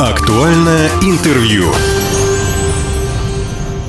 [0.00, 1.64] Актуальное интервью.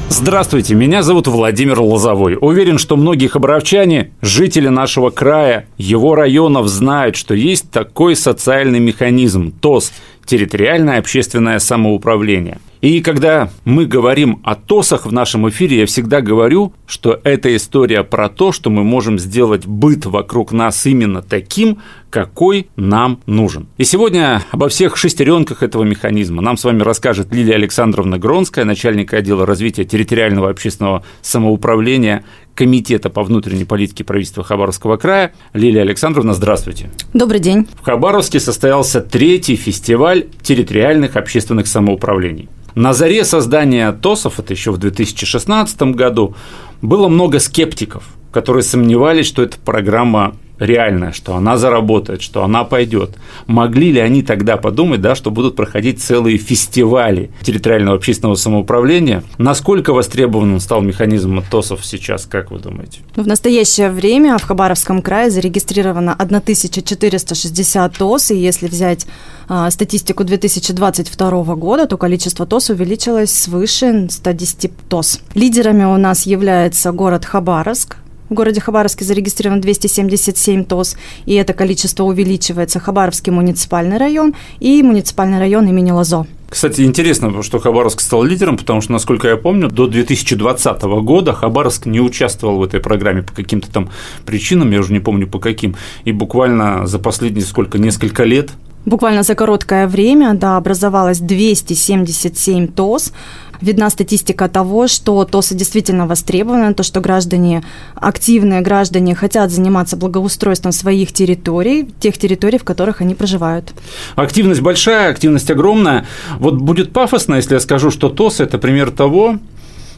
[0.09, 2.37] Здравствуйте, меня зовут Владимир Лозовой.
[2.37, 9.53] Уверен, что многие хабаровчане, жители нашего края, его районов знают, что есть такой социальный механизм–
[9.61, 9.93] ТОС–
[10.31, 16.73] территориальное общественное самоуправление– и когда мы говорим о ТОСах в нашем эфире, я всегда говорю,
[16.87, 21.77] что это история про то, что мы можем сделать быт вокруг нас именно таким,
[22.09, 23.67] какой нам нужен.
[23.77, 29.13] И сегодня обо всех шестеренках этого механизма нам с вами расскажет Лилия Александровна Гронская, начальник
[29.13, 35.33] отдела развития территориального общественного самоуправления Комитета по внутренней политике правительства Хабаровского края.
[35.53, 36.89] Лилия Александровна, здравствуйте.
[37.13, 37.67] Добрый день.
[37.81, 42.49] В Хабаровске состоялся третий фестиваль территориальных общественных самоуправлений.
[42.75, 46.35] На заре создания ТОСов, это еще в 2016 году,
[46.81, 53.17] было много скептиков, которые сомневались, что эта программа реальная, что она заработает, что она пойдет.
[53.47, 59.23] Могли ли они тогда подумать, да, что будут проходить целые фестивали территориального общественного самоуправления?
[59.39, 62.99] Насколько востребованным стал механизм ТОСов сейчас, как вы думаете?
[63.15, 69.07] В настоящее время в Хабаровском крае зарегистрировано 1460 ТОС, и если взять
[69.49, 75.19] а, статистику 2022 года, то количество ТОС увеличилось свыше 110 ТОС.
[75.33, 77.97] Лидерами у нас является город Хабаровск,
[78.31, 82.79] в городе Хабаровске зарегистрировано 277 ТОС, и это количество увеличивается.
[82.79, 86.25] Хабаровский муниципальный район и муниципальный район имени Лазо.
[86.49, 91.85] Кстати, интересно, что Хабаровск стал лидером, потому что, насколько я помню, до 2020 года Хабаровск
[91.85, 93.89] не участвовал в этой программе по каким-то там
[94.25, 98.51] причинам, я уже не помню по каким, и буквально за последние сколько, несколько лет
[98.85, 103.13] Буквально за короткое время, да, образовалось 277 ТОС,
[103.61, 107.63] видна статистика того, что ТОСы действительно востребованы, то, что граждане,
[107.95, 113.73] активные граждане хотят заниматься благоустройством своих территорий, тех территорий, в которых они проживают.
[114.15, 116.05] Активность большая, активность огромная.
[116.39, 119.37] Вот будет пафосно, если я скажу, что ТОС– это пример того,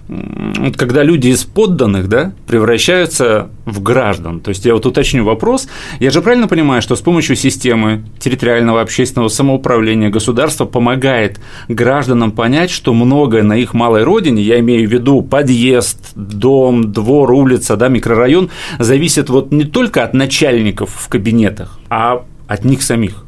[0.07, 4.41] вот когда люди из подданных да, превращаются в граждан.
[4.41, 5.67] То есть я вот уточню вопрос.
[5.99, 11.39] Я же правильно понимаю, что с помощью системы территориального общественного самоуправления государство помогает
[11.69, 17.31] гражданам понять, что многое на их малой родине, я имею в виду подъезд, дом, двор,
[17.31, 18.49] улица, да, микрорайон,
[18.79, 23.22] зависит вот не только от начальников в кабинетах, а от них самих.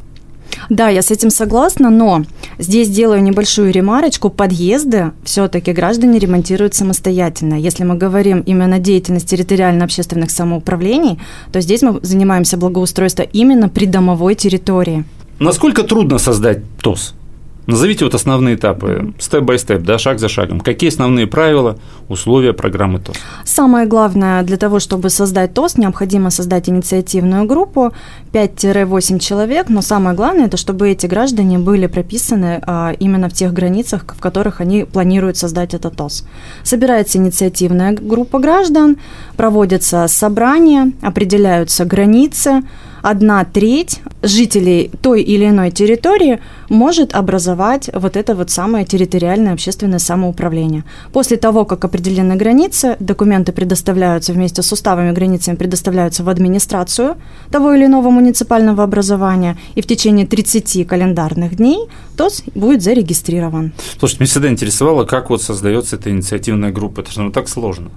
[0.70, 2.24] Да, я с этим согласна, но
[2.58, 4.30] здесь делаю небольшую ремарочку.
[4.30, 7.56] Подъезды все-таки граждане ремонтируют самостоятельно.
[7.56, 11.20] Если мы говорим именно о деятельности территориально-общественных самоуправлений,
[11.52, 15.06] то здесь мы занимаемся благоустройством именно придомовой территории.
[15.40, 17.14] Насколько трудно создать ТОС?
[17.68, 20.60] Назовите вот основные этапы, степ-бай-степ, да, шаг за шагом.
[20.60, 21.78] Какие основные правила,
[22.10, 23.16] условия программы ТОС?
[23.44, 27.92] Самое главное, для того, чтобы создать ТОС, необходимо создать инициативную группу
[28.34, 33.52] 5-8 человек, но самое главное, это чтобы эти граждане были прописаны а, именно в тех
[33.52, 36.26] границах, в которых они планируют создать этот ТОС.
[36.64, 38.98] Собирается инициативная группа граждан,
[39.38, 42.62] проводятся собрания, определяются границы,
[43.06, 46.40] одна треть жителей той или иной территории
[46.70, 50.84] может образовать вот это вот самое территориальное общественное самоуправление.
[51.14, 57.18] После того, как определены границы, документы предоставляются вместе с уставами границами предоставляются в администрацию
[57.52, 63.74] того или иного муниципального образования, и в течение 30 календарных дней ТОС будет зарегистрирован.
[64.00, 67.02] Слушайте, меня всегда интересовало, как вот создается эта инициативная группа.
[67.02, 67.92] Это же ну, так сложно.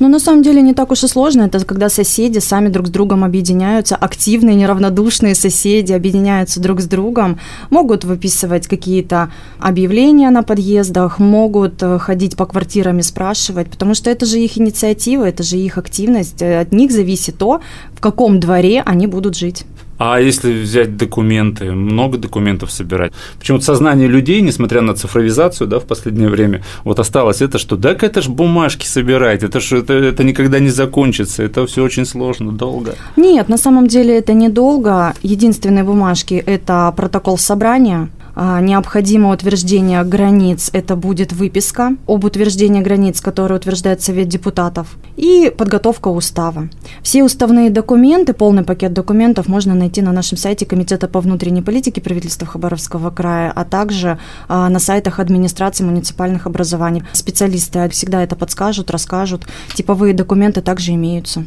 [0.00, 1.42] Ну, на самом деле не так уж и сложно.
[1.42, 7.38] Это когда соседи сами друг с другом объединяются, активные, неравнодушные соседи объединяются друг с другом,
[7.68, 14.08] могут выписывать какие-то объявления на подъездах, могут э, ходить по квартирам и спрашивать, потому что
[14.08, 16.42] это же их инициатива, это же их активность.
[16.42, 17.60] От них зависит то,
[17.92, 19.66] в каком дворе они будут жить.
[20.02, 23.12] А если взять документы, много документов собирать?
[23.38, 28.02] Почему-то сознание людей, несмотря на цифровизацию, да, в последнее время, вот осталось это, что так
[28.02, 32.50] это же бумажки собирать, это же это, это никогда не закончится, это все очень сложно,
[32.50, 32.94] долго.
[33.16, 35.12] Нет, на самом деле это недолго.
[35.20, 38.08] Единственные бумажки– это протокол собрания,
[38.40, 46.08] необходимо утверждение границ, это будет выписка об утверждении границ, которую утверждает Совет депутатов, и подготовка
[46.08, 46.68] устава.
[47.02, 52.00] Все уставные документы, полный пакет документов можно найти на нашем сайте Комитета по внутренней политике
[52.00, 57.02] правительства Хабаровского края, а также а, на сайтах администрации муниципальных образований.
[57.12, 59.46] Специалисты всегда это подскажут, расскажут.
[59.74, 61.44] Типовые документы также имеются.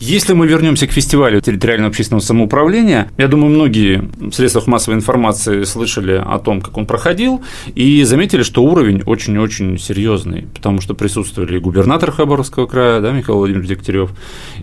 [0.00, 5.64] Если мы вернемся к фестивалю территориального общественного самоуправления, я думаю, многие в средствах массовой информации
[5.64, 7.42] слышали о том, как он проходил,
[7.74, 13.40] и заметили, что уровень очень-очень серьезный, потому что присутствовали и губернатор Хабаровского края, да, Михаил
[13.40, 14.12] Владимирович Дегтярев,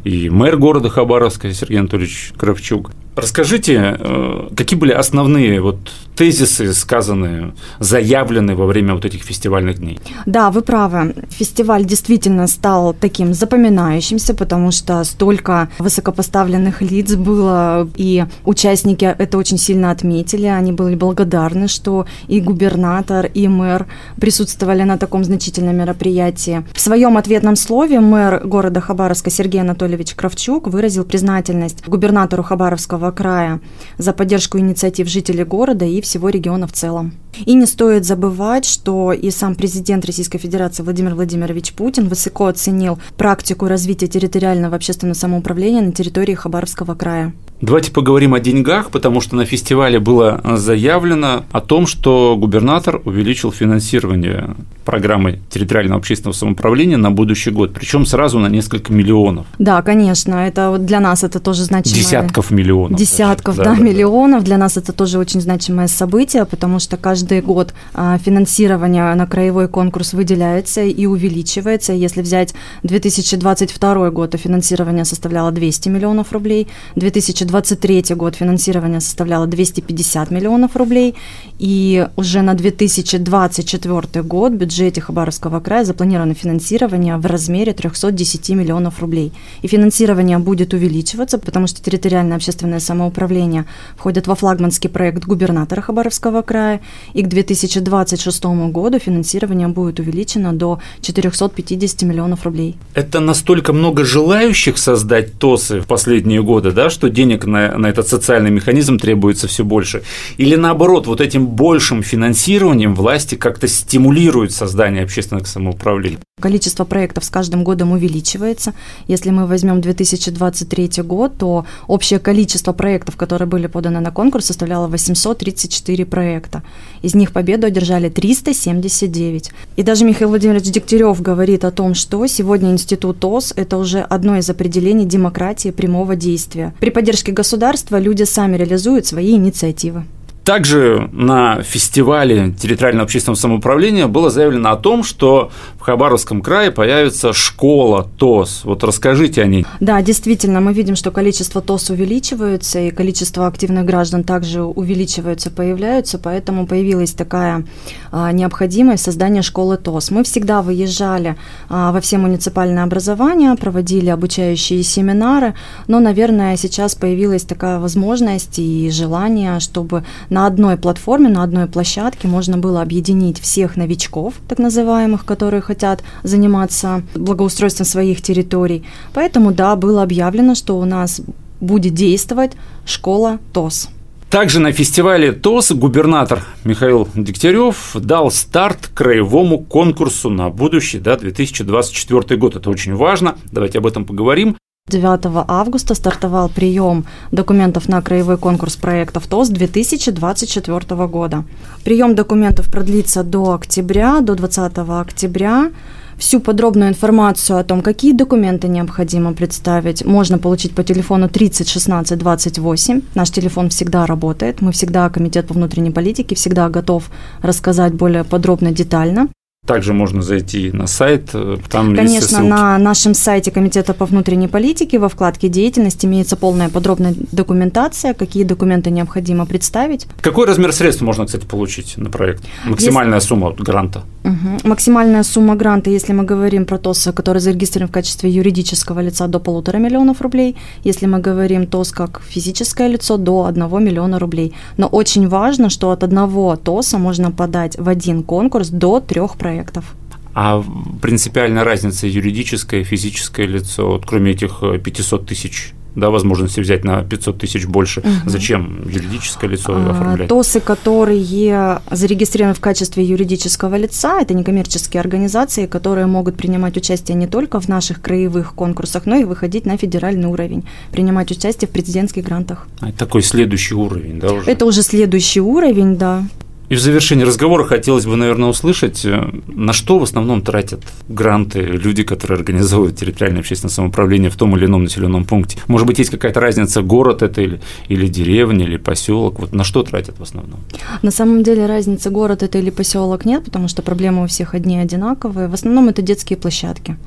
[0.03, 2.89] и мэр города Хабаровска Сергей Анатольевич Кравчук.
[3.17, 5.77] Расскажите, э, какие были основные вот
[6.15, 9.99] тезисы, сказанные, заявленные во время вот этих фестивальных дней?
[10.27, 11.15] Да, вы правы.
[11.29, 19.57] Фестиваль действительно стал таким запоминающимся, потому что столько высокопоставленных лиц было, и участники это очень
[19.57, 20.45] сильно отметили.
[20.45, 23.87] Они были благодарны, что и губернатор, и мэр
[24.21, 26.63] присутствовали на таком значительном мероприятии.
[26.73, 33.59] В своем ответном слове мэр города Хабаровска Сергей Анатольевич Кравчук выразил признательность губернатору Хабаровского края
[33.97, 37.11] за поддержку инициатив жителей города и всего региона в целом.
[37.45, 42.97] И не стоит забывать, что и сам президент Российской Федерации Владимир Владимирович Путин высоко оценил
[43.15, 47.33] практику развития территориального общественного самоуправления на территории Хабаровского края.
[47.59, 53.51] Давайте поговорим о деньгах, потому что на фестивале было заявлено о том, что губернатор увеличил
[53.51, 54.55] финансирование
[54.85, 59.47] программы территориального общественного самоуправления на будущий год, причем сразу на несколько миллионов.
[59.57, 61.99] Да, конечно, это для нас это тоже значимое.
[61.99, 62.97] Десятков миллионов.
[62.97, 63.71] Десятков, даже.
[63.71, 64.43] да, да, миллионов.
[64.43, 69.67] Для нас это тоже очень значимое событие, потому что каждый год а, финансирование на краевой
[69.67, 71.91] конкурс выделяется и увеличивается.
[71.91, 72.53] Если взять
[72.83, 80.75] 2022 год, то финансирование составляло 200 миллионов рублей, 2020 2023 год финансирование составляло 250 миллионов
[80.75, 81.15] рублей,
[81.59, 88.99] и уже на 2024 год в бюджете Хабаровского края запланировано финансирование в размере 310 миллионов
[88.99, 89.31] рублей.
[89.61, 93.65] И финансирование будет увеличиваться, потому что территориальное общественное самоуправление
[93.95, 96.81] входит во флагманский проект губернатора Хабаровского края,
[97.13, 102.75] и к 2026 году финансирование будет увеличено до 450 миллионов рублей.
[102.93, 107.87] Это настолько много желающих создать ТОСы в последние годы, да, что денег денег на, на
[107.87, 110.01] этот социальный механизм требуется все больше.
[110.37, 116.19] Или наоборот, вот этим большим финансированием власти как-то стимулируют создание общественного самоуправления.
[116.39, 118.73] Количество проектов с каждым годом увеличивается.
[119.07, 124.87] Если мы возьмем 2023 год, то общее количество проектов, которые были поданы на конкурс, составляло
[124.87, 126.61] 834 проекта.
[127.01, 129.51] Из них победу одержали 379.
[129.77, 134.37] И даже Михаил Владимирович Дегтярев говорит о том, что сегодня институт ОС– это уже одно
[134.37, 136.73] из определений демократии прямого действия.
[136.79, 140.03] При поддержке государства люди сами реализуют свои инициативы.
[140.47, 147.33] Также на фестивале территориального общественного самоуправления было заявлено о том, что в Хабаровском крае появится
[147.33, 148.61] школа ТОС.
[148.63, 149.65] Вот расскажите о ней.
[149.81, 156.17] Да, действительно, мы видим, что количество ТОС увеличивается, и количество активных граждан также увеличивается, появляются,
[156.17, 157.65] поэтому появилась такая
[158.13, 160.11] а, необходимость создания школы ТОС.
[160.11, 161.35] Мы всегда выезжали
[161.67, 165.55] а, во все муниципальные образования, проводили обучающие семинары,
[165.89, 170.05] но, наверное, сейчас появилась такая возможность и желание, чтобы
[170.37, 176.03] на одной платформе, на одной площадке можно было объединить всех новичков, так называемых, которые хотят
[176.21, 178.83] заниматься благоустройством своих территорий.
[179.15, 181.21] Поэтому, да, было объявлено, что у нас
[181.59, 182.51] будет действовать
[182.85, 183.89] школа ТОС.
[184.29, 192.39] Также на фестивале ТОС губернатор Михаил Дегтярев дал старт краевому конкурсу на будущий да, 2024
[192.39, 192.55] год.
[192.55, 193.37] Это очень важно.
[193.51, 194.55] Давайте об этом поговорим.
[194.89, 201.43] 9 августа стартовал прием документов на краевой конкурс проектов ТОС 2024 года.
[201.83, 205.71] Прием документов продлится до октября, до 20 октября.
[206.17, 212.17] Всю подробную информацию о том, какие документы необходимо представить, можно получить по телефону 30 16
[212.17, 213.01] 28.
[213.13, 214.61] Наш телефон всегда работает.
[214.61, 219.27] Мы всегда, Комитет по внутренней политике, всегда готов рассказать более подробно, детально.
[219.67, 224.97] Также можно зайти на сайт, э, там Конечно, на нашем сайте Комитета по внутренней политике
[224.97, 230.07] во вкладке «Деятельность» имеется полная подробная документация, какие документы необходимо представить.
[230.21, 232.45] Какой размер средств можно, кстати, получить на проект?
[232.65, 233.27] Максимальная если...
[233.27, 234.03] сумма гранта?
[234.23, 234.69] Угу.
[234.69, 239.39] Максимальная сумма гранта, если мы говорим про ТОС, который зарегистрирован в качестве юридического лица, до
[239.39, 240.55] полутора миллионов рублей.
[240.85, 244.53] Если мы говорим ТОС как физическое лицо, до одного миллиона рублей.
[244.77, 249.56] Но очень важно, что от одного ТОСа можно подать в один конкурс до трех проектов
[249.57, 249.85] проектов.
[250.33, 250.63] А
[251.01, 257.01] принципиальная разница юридическое физическое лицо, вот кроме этих 500 э, тысяч да, возможности взять на
[257.01, 258.01] 500 тысяч больше.
[258.01, 258.29] Угу.
[258.29, 260.29] Зачем юридическое лицо а, оформлять?
[260.29, 267.25] ТОСы, которые зарегистрированы в качестве юридического лица, это некоммерческие организации, которые могут принимать участие не
[267.25, 272.23] только в наших краевых конкурсах, но и выходить на федеральный уровень, принимать участие в президентских
[272.25, 272.67] грантах.
[272.79, 274.51] А это такой следующий уровень, да, уже?
[274.51, 276.25] Это уже следующий уровень, да.
[276.69, 281.61] И в завершении разговора хотелось бы, наверное, услышать, э, на что в основном тратят гранты
[281.61, 285.57] люди, которые организовывают территориальное общественное самоуправление в том или ином населенном пункте.
[285.67, 289.39] Может быть, есть какая-то разница, город это или, или деревня, или поселок.
[289.39, 290.59] Вот на что тратят в основном?
[291.01, 294.77] На самом деле разницы город это или поселок нет, потому что проблемы у всех одни
[294.77, 295.47] одинаковые.
[295.47, 296.97] В основном это детские площадки.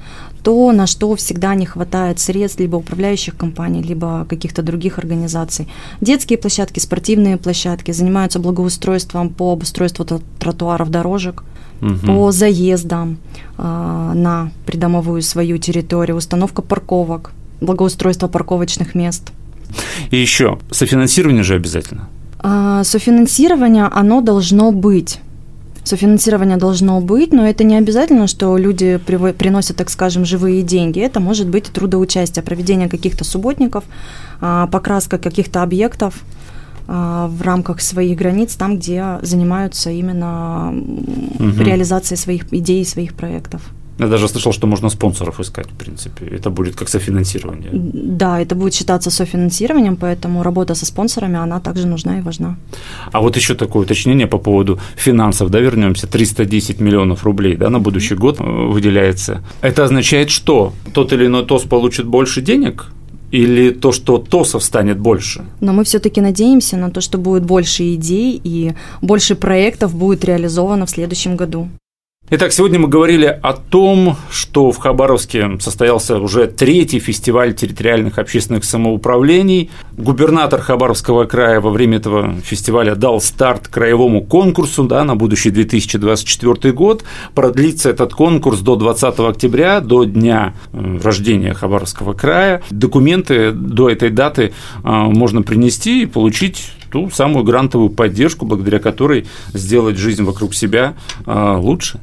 [0.42, 5.68] То, на что всегда не хватает средств либо управляющих компаний, либо каких-то других организаций.
[6.00, 10.06] Детские площадки, спортивные площадки занимаются благоустройством по обустройству
[10.38, 11.44] тротуаров, дорожек,
[11.80, 11.94] угу.
[12.06, 13.18] по заездам
[13.58, 19.32] э, на придомовую свою территорию, установка парковок, благоустройство парковочных мест.
[20.10, 22.08] И еще, софинансирование же обязательно.
[22.38, 25.20] А, софинансирование, оно должно быть.
[25.84, 31.00] Софинансирование должно быть, но это не обязательно, что люди приносят, так скажем, живые деньги.
[31.00, 33.84] Это может быть трудоучастие, проведение каких-то субботников,
[34.40, 36.14] а, покраска каких-то объектов–
[36.90, 40.74] в рамках своих границ, там, где занимаются именно
[41.38, 41.62] угу.
[41.62, 43.60] реализацией своих идей, своих проектов.
[44.00, 46.24] Я даже слышал, что можно спонсоров искать, в принципе.
[46.24, 47.70] Это будет как софинансирование.
[47.72, 52.56] Да, это будет считаться софинансированием, поэтому работа со спонсорами, она также нужна и важна.
[53.12, 56.06] А вот еще такое уточнение по поводу финансов, да, вернемся.
[56.06, 59.42] 310 миллионов рублей, да, на будущий год выделяется.
[59.60, 62.86] Это означает, что тот или иной ТОС получит больше денег
[63.30, 65.44] или то, что ТОСов станет больше?
[65.60, 68.72] Но мы все-таки надеемся на то, что будет больше идей и
[69.02, 71.68] больше проектов будет реализовано в следующем году.
[72.32, 78.62] Итак, сегодня мы говорили о том, что в Хабаровске состоялся уже третий фестиваль территориальных общественных
[78.62, 79.68] самоуправлений.
[79.98, 86.72] Губернатор Хабаровского края во время этого фестиваля дал старт краевому конкурсу да, на будущий 2024
[86.72, 87.02] год.
[87.34, 92.62] Продлится этот конкурс до 20 октября, до дня э, рождения Хабаровского края.
[92.70, 94.52] Документы до этой даты
[94.84, 100.94] э, можно принести и получить ту самую грантовую поддержку, благодаря которой сделать жизнь вокруг себя
[101.26, 101.98] э, лучше.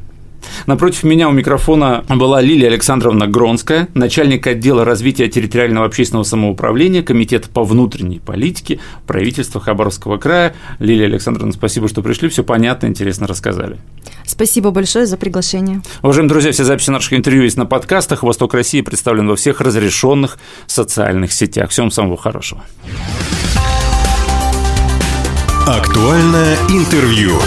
[0.65, 7.49] Напротив меня у микрофона была Лилия Александровна Гронская, начальник отдела развития территориального общественного самоуправления Комитета
[7.49, 10.55] по внутренней политике правительства Хабаровского края.
[10.79, 13.77] Лилия Александровна, спасибо, что пришли, все понятно, интересно рассказали.
[14.25, 15.81] Спасибо большое за приглашение.
[16.01, 18.23] Уважаемые друзья, все записи наших интервью есть на подкастах.
[18.23, 20.37] «Восток России» представлен во всех разрешенных
[20.67, 21.69] социальных сетях.
[21.69, 22.63] Всем самого хорошего.
[25.65, 27.37] Актуальное интервью.